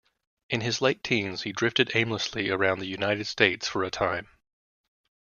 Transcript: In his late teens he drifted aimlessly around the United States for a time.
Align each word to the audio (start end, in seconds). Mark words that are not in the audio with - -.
In 0.49 0.61
his 0.61 0.81
late 0.81 1.03
teens 1.03 1.43
he 1.43 1.51
drifted 1.51 1.91
aimlessly 1.95 2.49
around 2.49 2.79
the 2.79 2.87
United 2.87 3.25
States 3.27 3.67
for 3.67 3.83
a 3.83 3.91
time. 3.91 4.27